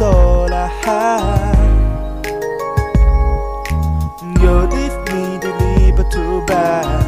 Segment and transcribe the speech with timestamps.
[0.00, 1.56] all I have.
[4.22, 7.02] You leave me to leave, but too bad.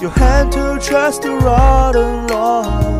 [0.00, 2.98] You had to trust the road alone.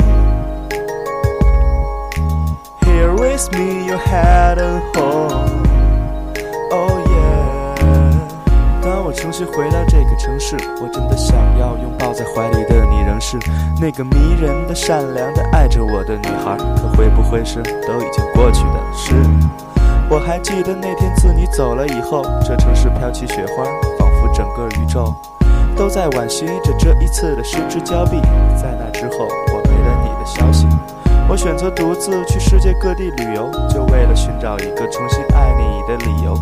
[2.83, 5.68] Here with me, you had a home.
[9.39, 13.37] 当我重新回到这个城市，我真的想要拥抱在怀里的你，仍是
[13.79, 16.57] 那个迷人的、善良的、爱着我的女孩。
[16.75, 19.13] 可会不会是都已经过去的事？
[20.09, 23.63] 我还记得那天自你走了以后，这城市飘起雪花，
[23.97, 25.15] 仿佛整个宇宙
[25.77, 28.19] 都在惋惜着这一次的失之交臂。
[28.61, 30.67] 在那之后，我没了你的消息，
[31.29, 36.37] 我选择独自去世界各地旅游，就为了寻找一个重新爱你的理由。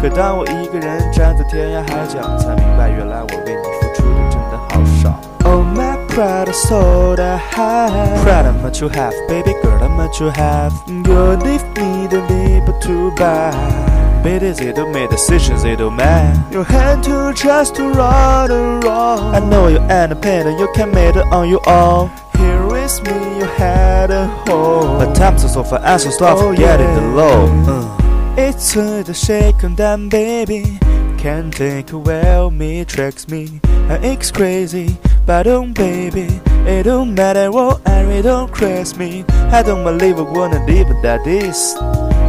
[0.00, 5.18] 可当我一个人站在天涯海角，才明白原来我为你付出的真的好少。
[5.44, 8.22] Oh my pride is all I have.
[8.22, 10.72] Proud of what you have, baby girl, I'm what you have.
[10.86, 12.20] You leave me to
[12.66, 13.54] but too bad.
[14.22, 16.44] Baby, they don't make decisions, they don't man.
[16.50, 19.34] You had to trust to run wrong.
[19.34, 22.10] I know you're independent, you can make it on your own.
[22.38, 24.98] Here with me, you had a home.
[24.98, 26.94] But times are so far, and so stop Oh, forgetting yeah.
[26.94, 27.48] the low.
[27.68, 27.93] Uh.
[28.37, 30.79] It's a the shaken down baby
[31.17, 37.15] Can't take away of me, tricks me And it's crazy, but don't baby It don't
[37.15, 41.75] matter what I really don't craze me I don't believe I wanna live that this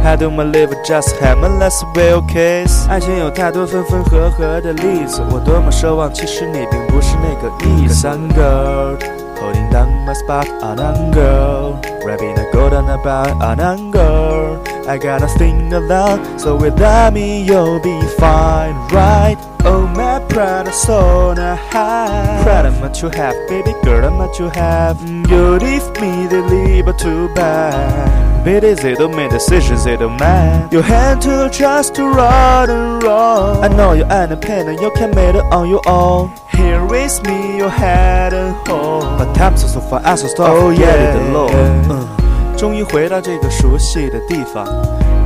[0.03, 8.97] I don't believe I just have my last will kiss 爱情有太多分分合合的例子我多么奢望，其实你并不是那个意思 Sun girl
[9.39, 14.98] Holding down my spot, an on girl Rapping a golden about an on girl I
[14.98, 19.36] got nothing alone, so without me you'll be fine, right?
[19.64, 24.38] Oh my pride, so I have Proud of what you have, baby girl, I'm what
[24.38, 25.02] you have.
[25.02, 30.72] You leave me leave, but too bad Baby, they don't make decisions, they don't mind
[30.72, 33.64] You had to trust to run and roll.
[33.64, 36.32] I know you're independent, you can make it on your own.
[36.52, 39.18] Here with me, you had a home.
[39.18, 41.86] But times are so far, I so stop Oh, yeah, the low yeah.
[41.90, 42.15] 嗯
[42.56, 44.66] 终于回到这个熟悉的地方，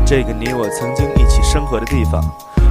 [0.05, 2.21] 这个你我曾经一起生活的地方。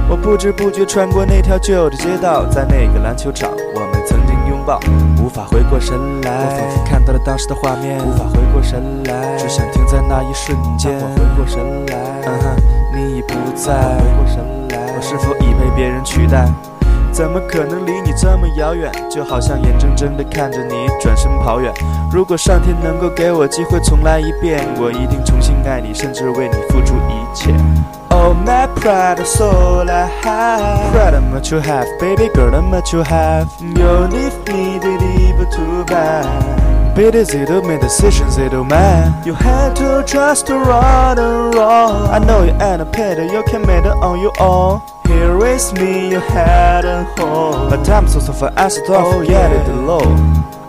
[0.08, 4.78] 我不知不觉穿过那条旧的街道，在那个篮球场，我们曾经拥抱，
[5.22, 6.30] 无法回过神来。
[6.44, 10.92] 我仿佛看到了当时的画面，无法回过神来，只想停在那一瞬间。
[11.00, 12.56] 我回过神来，嗯哼，
[12.94, 13.72] 你已不在。
[13.96, 16.46] 回过神来，我是否已被别人取代？
[17.12, 18.90] 怎么可能离你这么遥远？
[19.10, 21.72] 就好像眼睁睁地看着你转身跑远。
[22.10, 27.52] 如果上天能够给我机会重来一遍，我一定重新爱你，甚至为你付出一切。
[28.08, 30.92] Oh my pride, that's all I have.
[30.92, 33.46] Proud of what you have, baby girl, I'm what you have.
[33.60, 36.59] You leave me to leave, but too bad.
[36.94, 39.24] They don't make decisions, don't mind.
[39.24, 42.08] You had to trust to right and roll.
[42.10, 44.82] I know you're independent, you can make it on your own.
[45.06, 47.70] Here with me, you had a home.
[47.70, 50.00] But times also for us to oh, yeah, the low.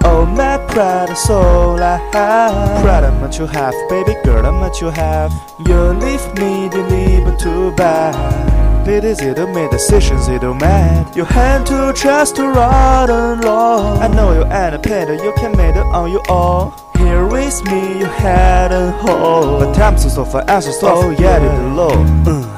[0.04, 2.82] Oh my pride, that's soul I have.
[2.82, 5.32] Proud of what you have, baby girl, I'm what you have.
[5.60, 8.41] You leave me to leave, but too bad.
[8.84, 11.16] They don't make decisions, It don't mad.
[11.16, 13.98] You had to trust to run alone.
[14.02, 16.74] I know you're independent, you can make it on your own.
[16.98, 19.60] Here with me, you had a home.
[19.60, 21.92] But times also for us to stop oh, yeah, the low.
[22.26, 22.58] Uh.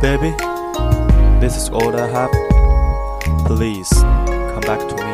[0.00, 0.30] Baby,
[1.40, 2.30] this is all I have.
[3.46, 5.07] Please come back to me.